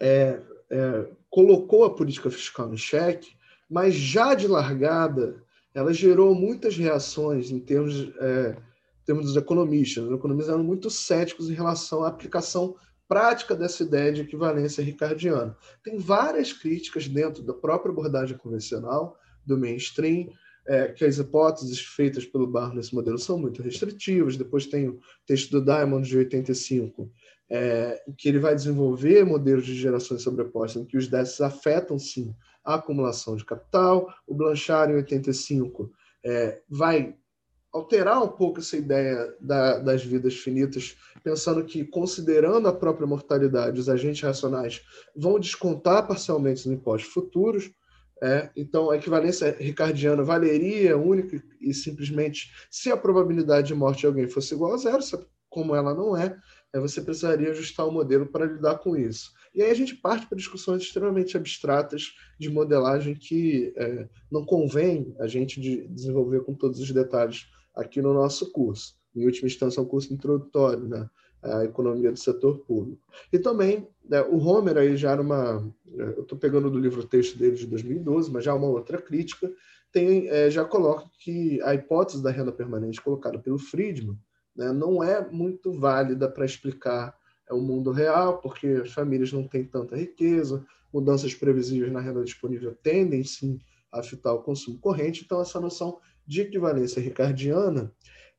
é, 0.00 0.40
é, 0.70 1.08
colocou 1.30 1.84
a 1.84 1.94
política 1.94 2.30
fiscal 2.30 2.72
em 2.72 2.76
xeque, 2.76 3.36
mas 3.70 3.94
já 3.94 4.34
de 4.34 4.48
largada, 4.48 5.42
ela 5.72 5.92
gerou 5.92 6.34
muitas 6.34 6.76
reações 6.76 7.50
em 7.50 7.58
termos 7.58 8.12
é, 8.20 8.56
termos 9.04 9.26
dos 9.26 9.36
economistas. 9.36 10.04
Os 10.04 10.12
economistas 10.12 10.54
eram 10.54 10.64
muito 10.64 10.90
céticos 10.90 11.50
em 11.50 11.54
relação 11.54 12.02
à 12.02 12.08
aplicação 12.08 12.76
prática 13.06 13.54
dessa 13.54 13.82
ideia 13.82 14.12
de 14.12 14.22
equivalência 14.22 14.82
ricardiana. 14.82 15.56
Tem 15.82 15.98
várias 15.98 16.52
críticas 16.52 17.06
dentro 17.06 17.42
da 17.42 17.52
própria 17.52 17.92
abordagem 17.92 18.36
convencional, 18.38 19.18
do 19.44 19.58
mainstream, 19.58 20.30
é, 20.66 20.88
que 20.88 21.04
as 21.04 21.18
hipóteses 21.18 21.80
feitas 21.80 22.24
pelo 22.24 22.46
Barro 22.46 22.74
nesse 22.74 22.94
modelo 22.94 23.18
são 23.18 23.38
muito 23.38 23.62
restritivas. 23.62 24.36
Depois 24.36 24.66
tem 24.66 24.88
o 24.88 24.98
texto 25.26 25.50
do 25.50 25.64
Diamond 25.64 26.08
de 26.08 26.16
85, 26.16 27.10
é, 27.50 28.02
que 28.16 28.28
ele 28.28 28.38
vai 28.38 28.54
desenvolver 28.54 29.24
modelos 29.24 29.66
de 29.66 29.74
gerações 29.74 30.22
sobrepostas 30.22 30.82
em 30.82 30.86
que 30.86 30.96
os 30.96 31.08
déficits 31.08 31.40
afetam 31.40 31.98
sim 31.98 32.34
a 32.64 32.74
acumulação 32.74 33.36
de 33.36 33.44
capital. 33.44 34.12
O 34.26 34.34
Blanchard, 34.34 34.92
em 34.92 34.96
85, 34.96 35.92
é, 36.24 36.62
vai 36.68 37.14
alterar 37.74 38.22
um 38.22 38.28
pouco 38.28 38.60
essa 38.60 38.76
ideia 38.76 39.34
da, 39.40 39.78
das 39.80 40.04
vidas 40.04 40.34
finitas, 40.36 40.96
pensando 41.24 41.64
que, 41.64 41.84
considerando 41.84 42.68
a 42.68 42.72
própria 42.72 43.06
mortalidade, 43.06 43.80
os 43.80 43.88
agentes 43.88 44.22
racionais 44.22 44.80
vão 45.14 45.40
descontar 45.40 46.06
parcialmente 46.06 46.60
os 46.60 46.72
impostos 46.72 47.12
futuros. 47.12 47.70
É, 48.24 48.50
então, 48.56 48.90
a 48.90 48.96
equivalência 48.96 49.54
ricardiana 49.60 50.22
valeria 50.22 50.96
única 50.96 51.44
e 51.60 51.74
simplesmente 51.74 52.50
se 52.70 52.90
a 52.90 52.96
probabilidade 52.96 53.66
de 53.66 53.74
morte 53.74 54.00
de 54.00 54.06
alguém 54.06 54.26
fosse 54.26 54.54
igual 54.54 54.72
a 54.72 54.78
zero, 54.78 55.02
como 55.50 55.76
ela 55.76 55.94
não 55.94 56.16
é, 56.16 56.34
é 56.72 56.80
você 56.80 57.02
precisaria 57.02 57.50
ajustar 57.50 57.86
o 57.86 57.92
modelo 57.92 58.24
para 58.24 58.46
lidar 58.46 58.78
com 58.78 58.96
isso. 58.96 59.30
E 59.54 59.60
aí 59.60 59.70
a 59.70 59.74
gente 59.74 59.94
parte 59.96 60.26
para 60.26 60.38
discussões 60.38 60.82
extremamente 60.82 61.36
abstratas 61.36 62.14
de 62.40 62.48
modelagem 62.48 63.14
que 63.14 63.74
é, 63.76 64.08
não 64.32 64.42
convém 64.42 65.14
a 65.20 65.26
gente 65.26 65.60
de 65.60 65.86
desenvolver 65.88 66.44
com 66.44 66.54
todos 66.54 66.80
os 66.80 66.90
detalhes 66.90 67.46
aqui 67.76 68.00
no 68.00 68.14
nosso 68.14 68.50
curso. 68.52 68.94
Em 69.14 69.26
última 69.26 69.48
instância, 69.48 69.80
é 69.80 69.82
um 69.82 69.86
curso 69.86 70.14
introdutório, 70.14 70.88
né? 70.88 71.10
A 71.44 71.64
economia 71.64 72.10
do 72.10 72.18
setor 72.18 72.58
público. 72.60 73.02
E 73.32 73.38
também, 73.38 73.86
né, 74.08 74.22
o 74.22 74.38
Homer 74.38 74.78
aí 74.78 74.96
já 74.96 75.12
era 75.12 75.20
uma... 75.20 75.66
Eu 75.86 76.22
estou 76.22 76.38
pegando 76.38 76.70
do 76.70 76.78
livro 76.78 77.06
texto 77.06 77.38
dele 77.38 77.56
de 77.56 77.66
2012, 77.66 78.32
mas 78.32 78.44
já 78.44 78.54
uma 78.54 78.66
outra 78.66 79.00
crítica, 79.00 79.52
tem, 79.92 80.28
é, 80.28 80.50
já 80.50 80.64
coloca 80.64 81.08
que 81.18 81.60
a 81.62 81.74
hipótese 81.74 82.22
da 82.22 82.30
renda 82.30 82.50
permanente 82.50 83.00
colocada 83.00 83.38
pelo 83.38 83.58
Friedman 83.58 84.18
né, 84.56 84.72
não 84.72 85.02
é 85.04 85.24
muito 85.30 85.72
válida 85.72 86.28
para 86.28 86.44
explicar 86.44 87.16
é, 87.48 87.54
o 87.54 87.60
mundo 87.60 87.92
real, 87.92 88.38
porque 88.38 88.66
as 88.66 88.92
famílias 88.92 89.32
não 89.32 89.46
têm 89.46 89.64
tanta 89.64 89.96
riqueza, 89.96 90.64
mudanças 90.92 91.34
previsíveis 91.34 91.92
na 91.92 92.00
renda 92.00 92.24
disponível 92.24 92.74
tendem, 92.82 93.22
sim, 93.22 93.58
a 93.92 94.00
afetar 94.00 94.34
o 94.34 94.42
consumo 94.42 94.78
corrente. 94.78 95.22
Então, 95.24 95.40
essa 95.40 95.60
noção 95.60 95.98
de 96.26 96.40
equivalência 96.40 97.00
ricardiana, 97.00 97.92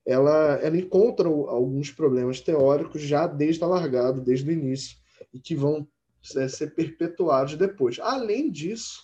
ela, 0.05 0.59
ela 0.61 0.77
encontra 0.77 1.27
alguns 1.27 1.91
problemas 1.91 2.39
teóricos 2.39 3.01
já 3.01 3.25
desde 3.25 3.63
a 3.63 3.67
largada, 3.67 4.21
desde 4.21 4.49
o 4.49 4.53
início, 4.53 4.97
e 5.33 5.39
que 5.39 5.55
vão 5.55 5.87
é, 6.35 6.47
ser 6.47 6.75
perpetuados 6.75 7.55
depois. 7.55 7.99
Além 7.99 8.51
disso, 8.51 9.03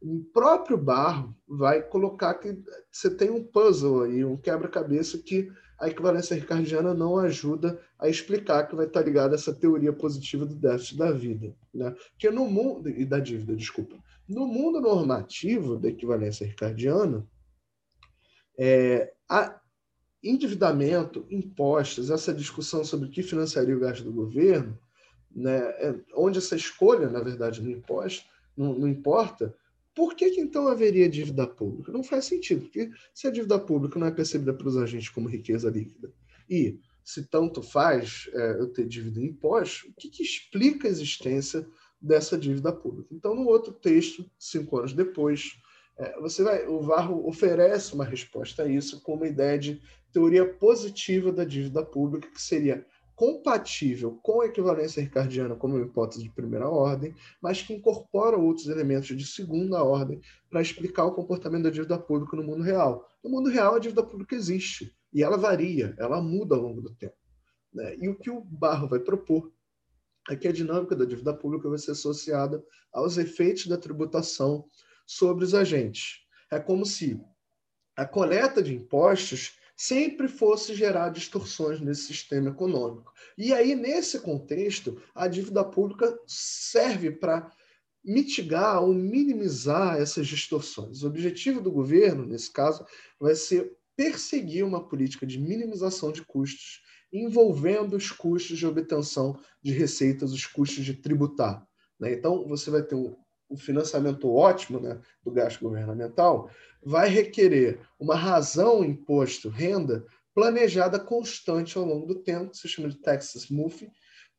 o 0.00 0.24
próprio 0.32 0.78
Barro 0.78 1.36
vai 1.46 1.82
colocar 1.82 2.34
que 2.34 2.56
você 2.90 3.10
tem 3.10 3.30
um 3.30 3.44
puzzle 3.44 4.04
aí, 4.04 4.24
um 4.24 4.36
quebra-cabeça 4.36 5.18
que 5.18 5.50
a 5.78 5.88
equivalência 5.88 6.34
ricardiana 6.34 6.92
não 6.92 7.18
ajuda 7.18 7.80
a 7.98 8.08
explicar 8.08 8.66
que 8.66 8.74
vai 8.74 8.86
estar 8.86 9.02
ligado 9.02 9.32
a 9.32 9.34
essa 9.36 9.54
teoria 9.54 9.92
positiva 9.92 10.44
do 10.44 10.54
déficit 10.54 10.96
da 10.96 11.12
vida, 11.12 11.54
né? 11.72 11.94
Porque 12.10 12.30
no 12.30 12.48
mundo 12.48 12.88
e 12.88 13.04
da 13.04 13.20
dívida, 13.20 13.54
desculpa, 13.54 13.96
no 14.28 14.46
mundo 14.46 14.80
normativo 14.80 15.78
da 15.78 15.88
equivalência 15.88 16.44
ricardiana, 16.44 17.24
é, 18.58 19.12
a 19.28 19.60
endividamento, 20.22 21.26
impostos, 21.30 22.10
essa 22.10 22.34
discussão 22.34 22.84
sobre 22.84 23.08
o 23.08 23.10
que 23.10 23.22
financiaria 23.22 23.76
o 23.76 23.80
gasto 23.80 24.04
do 24.04 24.12
governo, 24.12 24.78
né, 25.34 25.58
é, 25.58 25.94
onde 26.14 26.38
essa 26.38 26.56
escolha, 26.56 27.08
na 27.08 27.20
verdade, 27.20 27.62
não, 27.62 27.70
imposto, 27.70 28.24
não, 28.56 28.76
não 28.76 28.88
importa, 28.88 29.54
por 29.94 30.14
que, 30.14 30.30
que, 30.30 30.40
então 30.40 30.68
haveria 30.68 31.08
dívida 31.08 31.46
pública? 31.46 31.92
Não 31.92 32.04
faz 32.04 32.24
sentido, 32.24 32.62
porque 32.62 32.90
se 33.12 33.26
a 33.26 33.30
dívida 33.30 33.58
pública 33.58 33.98
não 33.98 34.06
é 34.06 34.10
percebida 34.10 34.54
pelos 34.54 34.76
agentes 34.76 35.08
como 35.08 35.28
riqueza 35.28 35.70
líquida, 35.70 36.12
e 36.48 36.78
se 37.04 37.26
tanto 37.26 37.62
faz 37.62 38.28
é, 38.32 38.60
eu 38.60 38.68
ter 38.72 38.86
dívida 38.86 39.20
em 39.20 39.26
impostos, 39.26 39.90
o 39.90 39.94
que, 39.94 40.08
que 40.08 40.22
explica 40.22 40.86
a 40.86 40.90
existência 40.90 41.66
dessa 42.00 42.38
dívida 42.38 42.72
pública? 42.72 43.08
Então, 43.12 43.34
no 43.34 43.46
outro 43.46 43.72
texto, 43.72 44.28
cinco 44.38 44.78
anos 44.78 44.92
depois, 44.92 45.58
é, 45.98 46.20
você 46.20 46.42
vai, 46.42 46.66
o 46.66 46.80
Varro 46.80 47.26
oferece 47.26 47.92
uma 47.94 48.04
resposta 48.04 48.62
a 48.62 48.68
isso 48.68 49.00
com 49.02 49.14
uma 49.14 49.26
ideia 49.26 49.58
de 49.58 49.80
teoria 50.18 50.44
positiva 50.44 51.30
da 51.30 51.44
dívida 51.44 51.84
pública, 51.84 52.28
que 52.28 52.42
seria 52.42 52.84
compatível 53.14 54.18
com 54.20 54.40
a 54.40 54.46
equivalência 54.46 55.00
ricardiana 55.00 55.54
como 55.54 55.78
hipótese 55.78 56.24
de 56.24 56.30
primeira 56.30 56.68
ordem, 56.68 57.14
mas 57.40 57.62
que 57.62 57.72
incorpora 57.72 58.36
outros 58.36 58.66
elementos 58.66 59.16
de 59.16 59.24
segunda 59.24 59.82
ordem 59.82 60.20
para 60.50 60.60
explicar 60.60 61.04
o 61.04 61.14
comportamento 61.14 61.64
da 61.64 61.70
dívida 61.70 61.96
pública 61.98 62.36
no 62.36 62.42
mundo 62.42 62.64
real. 62.64 63.08
No 63.22 63.30
mundo 63.30 63.48
real, 63.48 63.76
a 63.76 63.78
dívida 63.78 64.02
pública 64.02 64.34
existe 64.34 64.92
e 65.12 65.22
ela 65.22 65.36
varia, 65.36 65.94
ela 65.98 66.20
muda 66.20 66.56
ao 66.56 66.62
longo 66.62 66.80
do 66.80 66.94
tempo. 66.96 67.16
Né? 67.72 67.96
E 68.00 68.08
o 68.08 68.18
que 68.18 68.30
o 68.30 68.40
Barro 68.40 68.88
vai 68.88 68.98
propor 68.98 69.52
é 70.28 70.34
que 70.34 70.48
a 70.48 70.52
dinâmica 70.52 70.96
da 70.96 71.04
dívida 71.04 71.32
pública 71.32 71.68
vai 71.68 71.78
ser 71.78 71.92
associada 71.92 72.62
aos 72.92 73.18
efeitos 73.18 73.68
da 73.68 73.78
tributação 73.78 74.64
sobre 75.06 75.44
os 75.44 75.54
agentes. 75.54 76.24
É 76.50 76.58
como 76.58 76.84
se 76.84 77.20
a 77.96 78.04
coleta 78.04 78.62
de 78.62 78.74
impostos 78.74 79.58
sempre 79.78 80.26
fosse 80.26 80.74
gerar 80.74 81.10
distorções 81.10 81.80
nesse 81.80 82.02
sistema 82.02 82.50
econômico. 82.50 83.12
E 83.38 83.52
aí, 83.52 83.76
nesse 83.76 84.18
contexto, 84.18 85.00
a 85.14 85.28
dívida 85.28 85.64
pública 85.64 86.18
serve 86.26 87.12
para 87.12 87.48
mitigar 88.04 88.82
ou 88.82 88.92
minimizar 88.92 89.96
essas 89.96 90.26
distorções. 90.26 91.04
O 91.04 91.06
objetivo 91.06 91.60
do 91.60 91.70
governo, 91.70 92.26
nesse 92.26 92.52
caso, 92.52 92.84
vai 93.20 93.36
ser 93.36 93.72
perseguir 93.96 94.64
uma 94.64 94.88
política 94.88 95.24
de 95.24 95.38
minimização 95.38 96.10
de 96.10 96.24
custos, 96.24 96.82
envolvendo 97.12 97.96
os 97.96 98.10
custos 98.10 98.58
de 98.58 98.66
obtenção 98.66 99.38
de 99.62 99.72
receitas, 99.72 100.32
os 100.32 100.44
custos 100.44 100.84
de 100.84 100.94
tributar. 100.94 101.64
Né? 102.00 102.14
Então, 102.14 102.48
você 102.48 102.68
vai 102.68 102.82
ter 102.82 102.96
um 102.96 103.16
o 103.48 103.56
financiamento 103.56 104.32
ótimo 104.32 104.78
né, 104.80 105.00
do 105.24 105.30
gasto 105.30 105.60
governamental, 105.60 106.50
vai 106.82 107.08
requerer 107.08 107.80
uma 107.98 108.14
razão 108.14 108.84
imposto 108.84 109.48
renda 109.48 110.04
planejada 110.34 111.00
constante 111.00 111.76
ao 111.76 111.84
longo 111.84 112.06
do 112.06 112.22
tempo, 112.22 112.50
que 112.50 112.58
se 112.58 112.68
chama 112.68 112.88
de 112.88 112.96
tax 112.96 113.34
smoothing, 113.34 113.90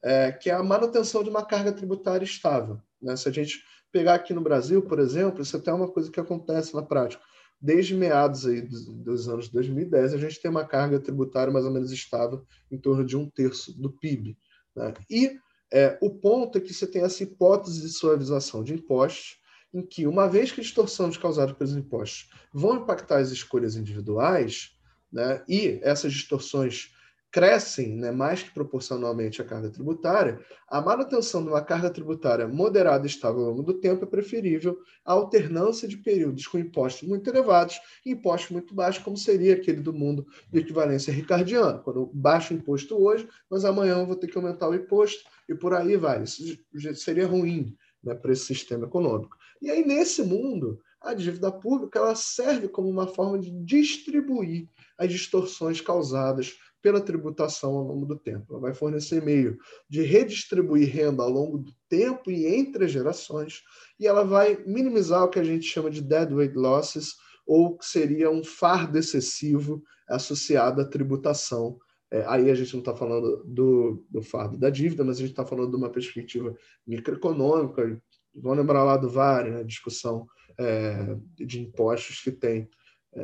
é, 0.01 0.32
que 0.32 0.50
é 0.50 0.54
a 0.54 0.63
manutenção 0.63 1.24
de 1.24 1.30
uma 1.30 1.46
carga 1.46 1.74
tributária 1.74 2.24
estável. 2.24 2.80
Né? 3.01 3.16
Se 3.16 3.28
a 3.28 3.32
gente 3.32 3.62
pegar 3.92 4.16
aqui 4.16 4.34
no 4.34 4.42
Brasil, 4.42 4.82
por 4.82 5.00
exemplo, 5.00 5.42
isso 5.42 5.58
até 5.58 5.72
é 5.72 5.74
uma 5.74 5.92
coisa 5.92 6.12
que 6.12 6.20
acontece 6.20 6.74
na 6.74 6.82
prática. 6.82 7.22
Desde 7.60 7.94
meados 7.94 8.46
aí 8.46 8.62
dos, 8.62 8.86
dos 8.86 9.28
anos 9.28 9.50
2010, 9.50 10.13
a 10.13 10.18
gente 10.18 10.42
tem 10.42 10.50
uma 10.50 10.63
carga 10.63 11.00
tributária 11.00 11.51
mais 11.51 11.66
ou 11.66 11.72
menos 11.72 11.92
estável, 11.92 12.46
em 12.72 12.78
torno 12.78 13.04
de 13.04 13.18
um 13.18 13.30
terço 13.30 13.78
do 13.78 13.92
PIB. 13.92 14.38
Né? 14.75 14.94
E 15.10 15.38
é, 15.71 15.97
o 16.01 16.09
ponto 16.09 16.57
é 16.57 16.61
que 16.61 16.73
você 16.73 16.88
tem 16.88 17.03
essa 17.03 17.23
hipótese 17.23 17.81
de 17.81 17.89
suavização 17.89 18.63
de 18.63 18.73
impostos, 18.73 19.38
em 19.73 19.81
que, 19.81 20.07
uma 20.07 20.27
vez 20.27 20.51
que 20.51 20.61
distorções 20.61 21.17
causadas 21.17 21.55
pelos 21.55 21.75
impostos 21.75 22.29
vão 22.53 22.77
impactar 22.77 23.17
as 23.17 23.29
escolhas 23.29 23.75
individuais, 23.75 24.71
né, 25.11 25.43
e 25.47 25.79
essas 25.83 26.11
distorções 26.13 26.91
crescem 27.31 27.95
né, 27.95 28.12
mais 28.12 28.41
que 28.41 28.51
proporcionalmente 28.51 29.41
à 29.41 29.45
carga 29.45 29.69
tributária, 29.69 30.39
a 30.67 30.81
manutenção 30.81 31.43
de 31.43 31.50
uma 31.50 31.62
carga 31.62 31.89
tributária 31.89 32.48
moderada 32.48 33.05
e 33.05 33.09
estável 33.09 33.41
ao 33.41 33.50
longo 33.51 33.63
do 33.63 33.75
tempo 33.75 34.03
é 34.03 34.07
preferível 34.07 34.79
à 35.05 35.13
alternância 35.13 35.88
de 35.88 35.98
períodos 35.98 36.48
com 36.48 36.57
impostos 36.57 37.07
muito 37.07 37.29
elevados 37.29 37.79
e 38.05 38.12
impostos 38.12 38.50
muito 38.51 38.74
baixos, 38.74 39.03
como 39.03 39.15
seria 39.15 39.53
aquele 39.53 39.81
do 39.81 39.93
mundo 39.93 40.25
de 40.51 40.59
equivalência 40.59 41.13
ricardiana, 41.13 41.79
quando 41.79 42.09
baixo 42.13 42.53
o 42.53 42.57
imposto 42.57 42.95
hoje, 42.95 43.27
mas 43.50 43.63
amanhã 43.63 44.00
eu 44.00 44.07
vou 44.07 44.15
ter 44.15 44.27
que 44.27 44.38
aumentar 44.38 44.67
o 44.67 44.75
imposto 44.75 45.24
e 45.48 45.53
por 45.53 45.74
aí 45.74 45.98
vai. 45.98 46.24
Isso 46.24 46.57
seria 46.95 47.27
ruim 47.27 47.75
né, 48.03 48.15
para 48.15 48.31
esse 48.31 48.45
sistema 48.45 48.86
econômico. 48.86 49.38
E 49.62 49.69
aí, 49.69 49.86
nesse 49.86 50.24
mundo, 50.24 50.79
a 51.01 51.13
dívida 51.13 51.51
pública 51.51 52.00
ela 52.00 52.15
serve 52.15 52.67
como 52.67 52.89
uma 52.89 53.07
forma 53.07 53.39
de 53.39 53.51
distribuir 53.51 54.67
as 54.98 55.09
distorções 55.09 55.79
causadas 55.79 56.57
pela 56.81 57.01
tributação 57.01 57.75
ao 57.75 57.83
longo 57.83 58.05
do 58.05 58.17
tempo. 58.17 58.45
Ela 58.50 58.62
vai 58.62 58.74
fornecer 58.74 59.21
meio 59.21 59.57
de 59.89 60.01
redistribuir 60.01 60.89
renda 60.89 61.24
ao 61.24 61.29
longo 61.29 61.57
do 61.57 61.71
tempo 61.88 62.31
e 62.31 62.45
entre 62.45 62.86
as 62.86 62.91
gerações, 62.91 63.62
e 64.00 64.07
ela 64.07 64.24
vai 64.24 64.63
minimizar 64.65 65.24
o 65.24 65.29
que 65.29 65.39
a 65.39 65.43
gente 65.43 65.65
chama 65.65 65.89
de 65.89 66.01
deadweight 66.01 66.55
losses, 66.55 67.15
ou 67.45 67.77
que 67.77 67.86
seria 67.86 68.29
um 68.29 68.43
fardo 68.43 68.98
excessivo 68.98 69.81
associado 70.07 70.81
à 70.81 70.86
tributação. 70.86 71.77
É, 72.12 72.24
aí 72.27 72.50
a 72.50 72.55
gente 72.55 72.74
não 72.74 72.79
está 72.79 72.95
falando 72.95 73.43
do, 73.45 74.05
do 74.09 74.21
fardo 74.21 74.57
da 74.57 74.69
dívida, 74.69 75.03
mas 75.03 75.17
a 75.17 75.21
gente 75.21 75.31
está 75.31 75.45
falando 75.45 75.71
de 75.71 75.77
uma 75.77 75.91
perspectiva 75.91 76.55
microeconômica. 76.86 78.01
Vão 78.36 78.53
lembrar 78.53 78.83
lá 78.83 78.98
do 78.98 79.09
VAR, 79.09 79.50
né, 79.50 79.59
a 79.59 79.63
discussão 79.63 80.27
é, 80.59 81.17
de 81.36 81.62
impostos 81.62 82.21
que 82.21 82.31
tem 82.31 82.69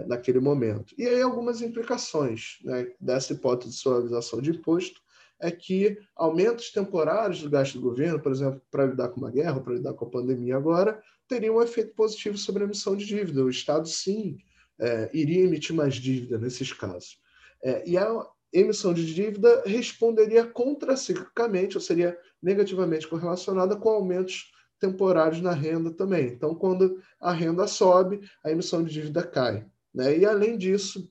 naquele 0.08 0.40
momento. 0.40 0.96
E 0.98 1.08
aí 1.08 1.22
algumas 1.22 1.62
implicações 1.62 2.58
né, 2.64 2.88
dessa 3.00 3.34
hipótese 3.34 3.72
de 3.72 3.78
suavização 3.78 4.42
de 4.42 4.52
imposto 4.52 5.00
é 5.40 5.52
que 5.52 5.98
aumentos 6.16 6.72
temporários 6.72 7.42
do 7.42 7.50
gasto 7.50 7.76
do 7.76 7.82
governo, 7.82 8.20
por 8.20 8.32
exemplo, 8.32 8.62
para 8.72 8.86
lidar 8.86 9.10
com 9.10 9.20
uma 9.20 9.32
guerra, 9.32 9.60
para 9.60 9.74
lidar 9.74 9.94
com 9.94 10.06
a 10.06 10.10
pandemia 10.10 10.56
agora, 10.56 11.02
teriam 11.28 11.58
um 11.58 11.62
efeito 11.62 11.94
positivo 11.94 12.38
sobre 12.38 12.64
a 12.64 12.66
emissão 12.66 12.96
de 12.96 13.06
dívida. 13.06 13.44
O 13.44 13.50
Estado, 13.50 13.88
sim, 13.88 14.38
é, 14.80 15.10
iria 15.14 15.44
emitir 15.44 15.76
mais 15.76 15.96
dívida 15.96 16.38
nesses 16.38 16.72
casos. 16.72 17.20
É, 17.64 17.84
e 17.88 17.98
a 17.98 18.26
emissão 18.54 18.94
de 18.94 19.14
dívida 19.14 19.64
responderia 19.66 20.46
contraciclicamente, 20.46 21.76
ou 21.76 21.82
seria 21.82 22.18
negativamente 22.42 23.08
correlacionada 23.08 23.76
com 23.76 23.90
aumentos 23.90 24.52
temporários 24.80 25.42
na 25.42 25.52
renda 25.52 25.92
também. 25.92 26.28
Então, 26.28 26.54
quando 26.56 27.02
a 27.20 27.32
renda 27.32 27.68
sobe, 27.68 28.22
a 28.44 28.52
emissão 28.52 28.84
de 28.84 28.94
dívida 28.94 29.24
cai. 29.24 29.66
Né? 29.96 30.20
E, 30.20 30.26
além 30.26 30.58
disso, 30.58 31.10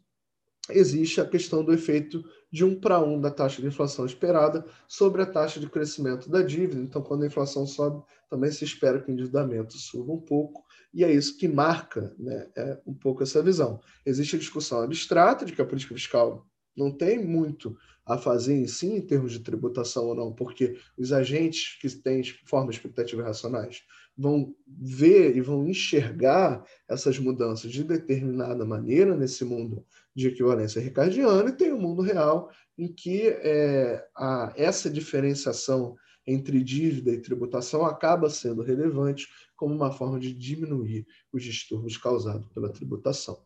existe 0.68 1.20
a 1.20 1.26
questão 1.26 1.64
do 1.64 1.72
efeito 1.72 2.22
de 2.52 2.64
um 2.64 2.78
para 2.78 3.02
um 3.02 3.20
da 3.20 3.30
taxa 3.30 3.60
de 3.60 3.66
inflação 3.66 4.04
esperada 4.04 4.64
sobre 4.86 5.22
a 5.22 5.26
taxa 5.26 5.58
de 5.58 5.68
crescimento 5.68 6.30
da 6.30 6.42
dívida. 6.42 6.80
Então, 6.80 7.02
quando 7.02 7.24
a 7.24 7.26
inflação 7.26 7.66
sobe, 7.66 8.04
também 8.30 8.52
se 8.52 8.62
espera 8.62 9.00
que 9.00 9.10
o 9.10 9.12
endividamento 9.12 9.76
suba 9.76 10.12
um 10.12 10.20
pouco, 10.20 10.62
e 10.92 11.02
é 11.02 11.12
isso 11.12 11.36
que 11.36 11.48
marca 11.48 12.14
né, 12.18 12.48
é 12.54 12.78
um 12.86 12.94
pouco 12.94 13.22
essa 13.22 13.42
visão. 13.42 13.80
Existe 14.06 14.36
a 14.36 14.38
discussão 14.38 14.82
abstrata 14.82 15.44
de 15.44 15.52
que 15.52 15.62
a 15.62 15.66
política 15.66 15.94
fiscal 15.94 16.46
não 16.76 16.90
tem 16.90 17.24
muito 17.24 17.76
a 18.06 18.18
fazer 18.18 18.54
em 18.54 18.66
si, 18.66 18.86
em 18.86 19.00
termos 19.00 19.32
de 19.32 19.40
tributação 19.40 20.06
ou 20.06 20.14
não, 20.14 20.32
porque 20.32 20.76
os 20.96 21.12
agentes 21.12 21.78
que 21.80 21.88
têm 21.88 22.22
formas 22.44 22.76
expectativas 22.76 23.24
racionais 23.24 23.82
vão 24.16 24.54
ver 24.66 25.36
e 25.36 25.40
vão 25.40 25.66
enxergar 25.66 26.64
essas 26.88 27.18
mudanças 27.18 27.70
de 27.70 27.82
determinada 27.82 28.64
maneira 28.64 29.16
nesse 29.16 29.44
mundo 29.44 29.84
de 30.14 30.28
equivalência 30.28 30.80
ricardiana, 30.80 31.48
e 31.48 31.56
tem 31.56 31.72
o 31.72 31.76
um 31.76 31.80
mundo 31.80 32.02
real 32.02 32.50
em 32.76 32.92
que 32.92 33.28
é, 33.28 34.06
a, 34.14 34.52
essa 34.56 34.90
diferenciação 34.90 35.96
entre 36.26 36.62
dívida 36.62 37.10
e 37.10 37.20
tributação 37.20 37.84
acaba 37.84 38.30
sendo 38.30 38.62
relevante 38.62 39.28
como 39.56 39.74
uma 39.74 39.92
forma 39.92 40.18
de 40.18 40.32
diminuir 40.32 41.06
os 41.32 41.42
distúrbios 41.42 41.96
causados 41.96 42.46
pela 42.48 42.72
tributação. 42.72 43.42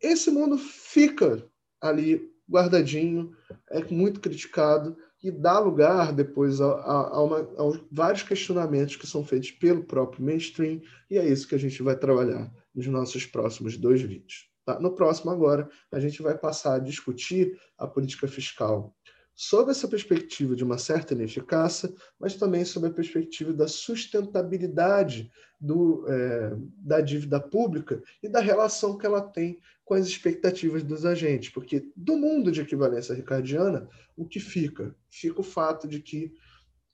Esse 0.00 0.30
mundo 0.30 0.58
fica 0.58 1.48
ali 1.82 2.32
guardadinho, 2.48 3.32
é 3.70 3.82
muito 3.84 4.20
criticado 4.20 4.96
e 5.22 5.30
dá 5.30 5.58
lugar 5.58 6.12
depois 6.12 6.60
a, 6.60 6.66
a, 6.66 7.16
a, 7.16 7.22
uma, 7.22 7.38
a, 7.38 7.80
vários 7.90 8.22
questionamentos 8.22 8.96
que 8.96 9.06
são 9.06 9.24
feitos 9.24 9.50
pelo 9.52 9.84
próprio 9.84 10.24
mainstream, 10.24 10.80
e 11.10 11.16
é 11.18 11.26
isso 11.26 11.46
que 11.46 11.54
a 11.54 11.58
gente 11.58 11.82
vai 11.82 11.96
trabalhar 11.96 12.52
nos 12.74 12.86
nossos 12.86 13.26
próximos 13.26 13.76
dois 13.76 14.02
vídeos. 14.02 14.50
Tá? 14.64 14.78
No 14.78 14.94
próximo, 14.94 15.30
agora, 15.30 15.68
a 15.90 15.98
gente 15.98 16.22
vai 16.22 16.36
passar 16.36 16.74
a 16.74 16.78
discutir 16.78 17.58
a 17.76 17.86
política 17.86 18.28
fiscal 18.28 18.94
sob 19.34 19.70
essa 19.70 19.88
perspectiva 19.88 20.54
de 20.54 20.62
uma 20.62 20.78
certa 20.78 21.14
ineficácia, 21.14 21.92
mas 22.18 22.34
também 22.34 22.64
sob 22.64 22.86
a 22.86 22.92
perspectiva 22.92 23.52
da 23.52 23.66
sustentabilidade 23.66 25.30
do, 25.60 26.04
é, 26.08 26.56
da 26.78 27.00
dívida 27.00 27.40
pública 27.40 28.02
e 28.22 28.28
da 28.28 28.40
relação 28.40 28.98
que 28.98 29.06
ela 29.06 29.20
tem 29.20 29.58
com 29.84 29.94
as 29.94 30.06
expectativas 30.06 30.82
dos 30.82 31.04
agentes. 31.04 31.50
Porque 31.50 31.90
do 31.96 32.16
mundo 32.16 32.52
de 32.52 32.60
equivalência 32.60 33.14
ricardiana, 33.14 33.88
o 34.16 34.26
que 34.26 34.40
fica? 34.40 34.94
Fica 35.10 35.40
o 35.40 35.44
fato 35.44 35.88
de 35.88 36.00
que 36.00 36.32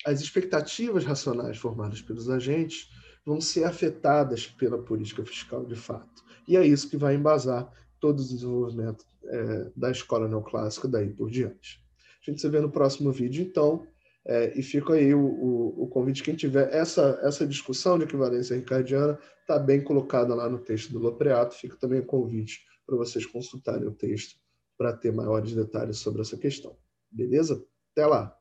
as 0.05 0.21
expectativas 0.21 1.05
racionais 1.05 1.57
formadas 1.57 2.01
pelos 2.01 2.31
agentes 2.31 2.89
vão 3.27 3.41
ser 3.41 3.65
afetadas 3.65 4.47
pela 4.47 4.83
política 4.83 5.25
fiscal 5.25 5.67
de 5.67 5.75
fato. 5.75 6.25
E 6.47 6.57
é 6.57 6.67
isso 6.67 6.89
que 6.89 6.97
vai 6.97 7.15
embasar 7.15 7.71
todo 8.01 8.21
o 8.21 8.25
desenvolvimento 8.25 9.05
é, 9.25 9.71
da 9.77 9.91
escola 9.91 10.29
neoclássica 10.29 10.89
daí 10.89 11.11
por 11.11 11.31
diante. 11.31 11.83
A 12.29 12.31
gente 12.31 12.43
se 12.43 12.49
vê 12.49 12.61
no 12.61 12.71
próximo 12.71 13.11
vídeo, 13.11 13.43
então. 13.43 13.87
É, 14.27 14.59
e 14.59 14.63
fica 14.63 14.93
aí 14.93 15.15
o, 15.15 15.21
o, 15.25 15.85
o, 15.85 15.89
convite, 15.89 16.23
quem 16.23 16.35
tiver 16.35 16.71
essa, 16.75 17.19
essa 17.23 17.47
discussão 17.47 17.97
de 17.97 18.05
equivalência 18.05 18.55
ricardiana, 18.55 19.19
está 19.41 19.59
bem 19.59 19.83
colocada 19.83 20.35
lá 20.35 20.51
no 20.51 20.59
texto 20.59 20.93
do 20.93 20.99
Lopreato, 20.99 21.55
fica 21.55 21.79
também 21.79 22.01
o 22.01 22.05
convite 22.05 22.61
para 22.87 22.97
vocês 22.97 23.25
consultarem 23.25 23.89
o 23.89 23.95
texto 23.95 24.39
para 24.77 24.93
ter 24.93 25.13
maiores 25.13 25.55
detalhes 25.55 25.99
sobre 25.99 26.21
essa 26.21 26.37
questão. 26.37 26.77
Beleza? 27.11 27.65
Até 27.93 28.07
lá! 28.07 28.38